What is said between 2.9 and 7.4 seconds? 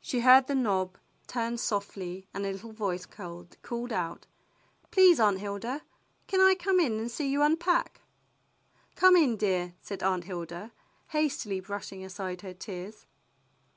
called out, "Please, Aunt Hilda, can I come in and see